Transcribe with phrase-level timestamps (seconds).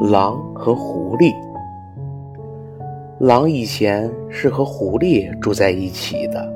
[0.00, 1.34] 狼和狐狸。
[3.18, 6.52] 狼以前是和狐狸住在一起的，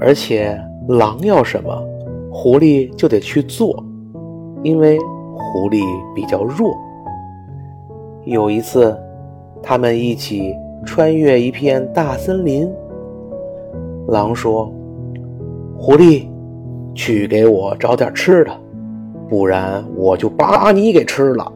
[0.00, 0.58] 而且
[0.88, 1.70] 狼要什么，
[2.30, 3.84] 狐狸就得去做，
[4.62, 4.98] 因为
[5.34, 5.82] 狐狸
[6.14, 6.74] 比较弱。
[8.24, 8.96] 有一次，
[9.62, 10.54] 他们一起
[10.86, 12.66] 穿越一片大森林。
[14.08, 14.72] 狼说
[15.76, 16.26] ：“狐狸，
[16.94, 18.50] 去给我找点吃的，
[19.28, 21.52] 不然我就把你给吃了。”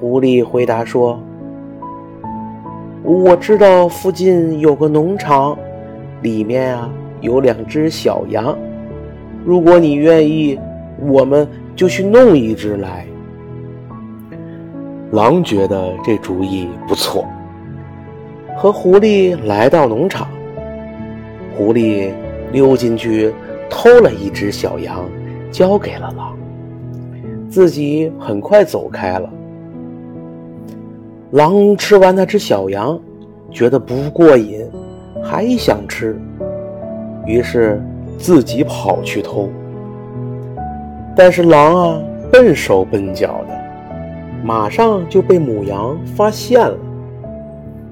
[0.00, 1.20] 狐狸回答说。
[3.02, 5.56] 我知道附近有个农场，
[6.22, 6.90] 里面啊
[7.20, 8.56] 有两只小羊。
[9.44, 10.58] 如果你愿意，
[11.00, 13.06] 我们就去弄一只来。
[15.12, 17.26] 狼觉得这主意不错，
[18.56, 20.28] 和狐狸来到农场。
[21.56, 22.10] 狐狸
[22.52, 23.32] 溜进去
[23.68, 25.04] 偷了一只小羊，
[25.50, 26.36] 交给了狼，
[27.48, 29.28] 自己很快走开了。
[31.32, 32.98] 狼吃完那只小羊，
[33.52, 34.68] 觉得不过瘾，
[35.22, 36.20] 还想吃，
[37.24, 37.80] 于是
[38.18, 39.48] 自己跑去偷。
[41.14, 43.56] 但是狼啊，笨手笨脚的，
[44.42, 46.76] 马上就被母羊发现了，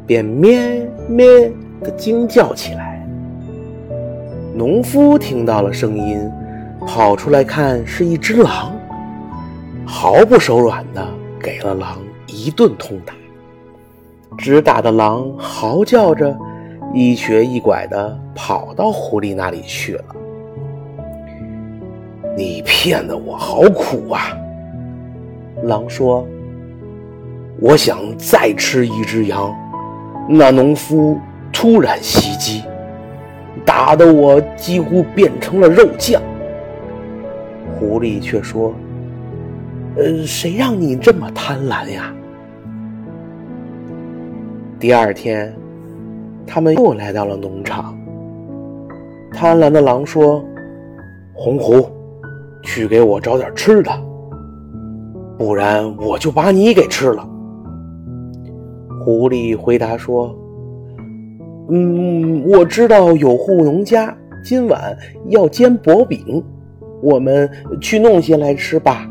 [0.05, 3.07] 便咩咩的惊叫起来。
[4.53, 6.29] 农夫听到了声音，
[6.85, 8.73] 跑出来看，是一只狼，
[9.87, 11.07] 毫不手软的
[11.39, 13.15] 给了狼一顿痛打。
[14.39, 16.35] 直打的狼嚎叫着，
[16.95, 20.05] 一瘸一拐的跑到狐狸那里去了。
[22.37, 24.33] 你骗得我好苦啊！
[25.65, 26.25] 狼说
[27.61, 29.53] ：“我想再吃一只羊。”
[30.31, 31.19] 那农夫
[31.53, 32.63] 突然袭击，
[33.65, 36.23] 打得我几乎变成了肉酱。
[37.77, 38.73] 狐狸却说
[39.99, 42.15] ：“呃，谁让你这么贪婪呀？”
[44.81, 45.53] 第二天，
[46.47, 47.99] 他们又来到了农场。
[49.33, 50.41] 贪婪的狼说
[51.35, 51.85] ：“红狐，
[52.63, 53.91] 去给我找点吃的，
[55.37, 57.29] 不然我就把你给吃了。”
[59.03, 60.33] 狐狸回答说
[61.71, 64.97] ：“嗯，我知道有户农家今晚
[65.27, 66.41] 要煎薄饼，
[67.03, 67.51] 我们
[67.81, 69.11] 去弄些来吃吧。”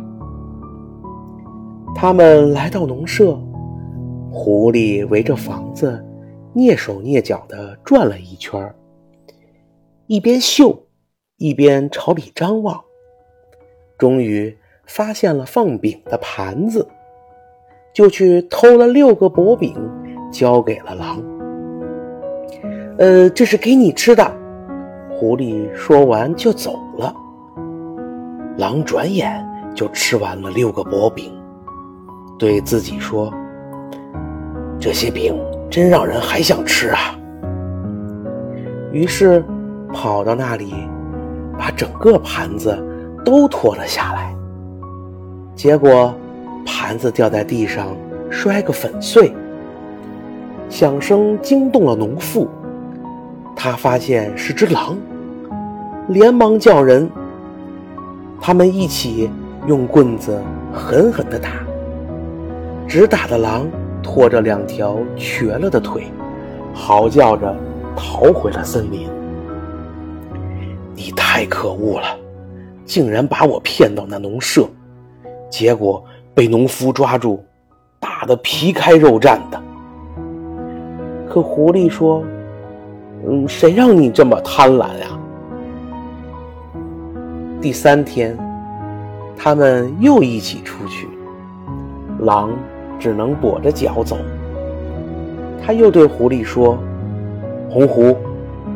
[1.94, 3.38] 他们来到农舍。
[4.40, 6.06] 狐狸围着房子
[6.54, 8.72] 蹑手蹑脚地转了一圈，
[10.06, 10.78] 一边嗅，
[11.38, 12.80] 一边朝里张望，
[13.98, 14.56] 终于
[14.86, 16.88] 发现了放饼的盘子，
[17.92, 19.76] 就去偷了六个薄饼，
[20.32, 21.20] 交给了狼。
[23.00, 24.24] 呃，这是给你吃的。
[25.10, 27.12] 狐狸说完就走了。
[28.56, 29.44] 狼转眼
[29.74, 31.34] 就吃完了六个薄饼，
[32.38, 33.34] 对自己说。
[34.80, 35.36] 这些饼
[35.70, 37.00] 真让人还想吃啊！
[38.92, 39.44] 于是
[39.94, 40.74] 跑到那里，
[41.58, 42.78] 把整个盘子
[43.26, 44.34] 都拖了下来。
[45.56, 46.14] 结果
[46.66, 47.88] 盘子掉在地上，
[48.30, 49.34] 摔个粉碎。
[50.70, 52.48] 响声惊动了农妇，
[53.56, 54.98] 他发现是只狼，
[56.10, 57.10] 连忙叫人。
[58.40, 59.30] 他们一起
[59.66, 60.40] 用棍子
[60.72, 61.50] 狠狠地打，
[62.88, 63.66] 直打的狼。
[64.08, 66.04] 拖着两条瘸了的腿，
[66.74, 67.54] 嚎叫着
[67.94, 69.06] 逃回了森林。
[70.96, 72.08] 你太可恶了，
[72.86, 74.66] 竟然把我骗到那农舍，
[75.50, 76.02] 结果
[76.34, 77.44] 被农夫抓住，
[78.00, 79.62] 打得皮开肉绽的。
[81.30, 82.24] 可狐狸说
[83.28, 85.20] ：“嗯，谁让你这么贪婪呀？”
[87.62, 88.38] 第三天，
[89.36, 91.10] 他们又一起出去，
[92.20, 92.50] 狼。
[93.00, 94.18] 只能跛着脚走。
[95.66, 96.78] 他又对狐狸说
[97.70, 98.16] ：“红狐，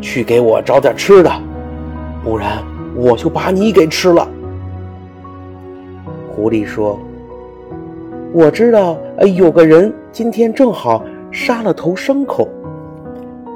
[0.02, 1.32] 去给我找点吃的，
[2.24, 2.58] 不然
[2.96, 4.28] 我就把你给吃了。”
[6.36, 7.00] 狐狸说
[8.34, 8.98] ：“我知道，
[9.36, 12.48] 有个人今天正好杀了头牲口，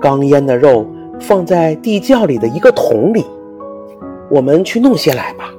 [0.01, 0.85] 刚腌的肉
[1.19, 3.25] 放在地窖里的一个桶里，
[4.29, 5.51] 我们去弄些来吧。”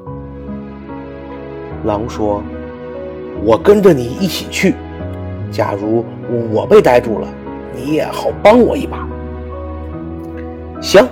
[1.84, 2.42] 狼说
[3.44, 4.74] ：“我跟着你一起去。”
[5.50, 6.04] 假如
[6.52, 7.28] 我被逮住了，
[7.74, 9.08] 你也好帮我一把。
[10.82, 11.06] 行，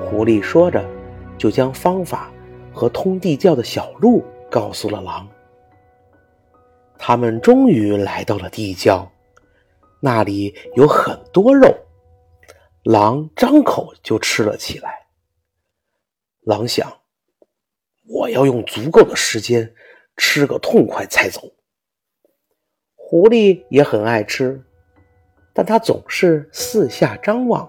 [0.00, 0.82] 狐狸说着，
[1.36, 2.30] 就将方法
[2.72, 5.28] 和通地窖的小路告诉了狼。
[6.98, 9.10] 他们终于来到了地窖，
[10.00, 11.68] 那里有很多肉，
[12.84, 15.06] 狼张口就吃了起来。
[16.42, 16.92] 狼想，
[18.06, 19.74] 我要用足够的时间
[20.16, 21.42] 吃个痛快才走。
[23.12, 24.58] 狐狸也很爱吃，
[25.52, 27.68] 但它总是四下张望，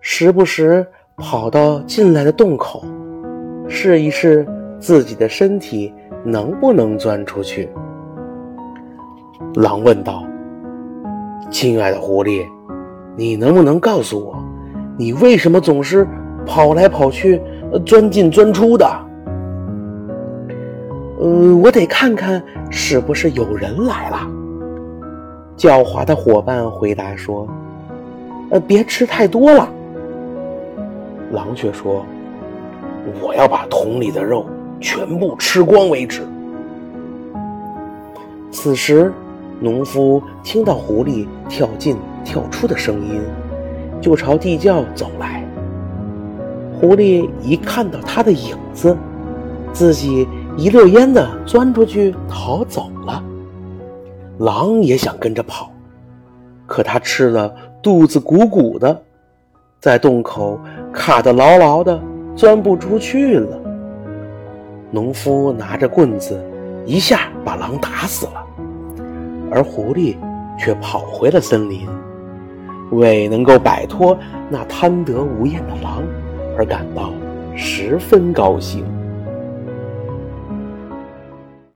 [0.00, 0.84] 时不时
[1.16, 2.84] 跑到进来的洞口，
[3.68, 4.44] 试一试
[4.80, 5.94] 自己的身体
[6.24, 7.68] 能不能钻出去。
[9.54, 10.26] 狼问道
[11.48, 12.44] ：“亲爱的狐狸，
[13.16, 14.44] 你能不能告诉我，
[14.98, 16.04] 你为什么总是
[16.44, 17.40] 跑来跑去、
[17.86, 18.84] 钻进钻出的
[21.22, 24.26] ？”“呃，我得看看是不是有人来了。”
[25.56, 27.46] 狡猾的伙伴回答说
[28.50, 29.68] ：“呃，别吃太多了。”
[31.30, 32.04] 狼却说
[33.22, 34.44] ：“我要把桶里的肉
[34.80, 36.22] 全部吃光为止。”
[38.50, 39.12] 此时，
[39.60, 43.22] 农夫听到狐狸跳进跳出的声音，
[44.00, 45.44] 就朝地窖走来。
[46.80, 48.96] 狐狸一看到他的影子，
[49.72, 50.26] 自己
[50.56, 53.22] 一溜烟的钻出去逃走了。
[54.38, 55.70] 狼也想跟着跑，
[56.66, 59.02] 可它吃的肚子鼓鼓的，
[59.80, 60.58] 在洞口
[60.92, 62.00] 卡得牢牢的，
[62.34, 63.58] 钻不出去了。
[64.90, 66.42] 农夫拿着棍子，
[66.84, 68.44] 一下把狼打死了，
[69.50, 70.16] 而狐狸
[70.58, 71.88] 却跑回了森林，
[72.90, 74.16] 为能够摆脱
[74.50, 76.02] 那贪得无厌的狼
[76.58, 77.10] 而感到
[77.54, 78.84] 十分高兴。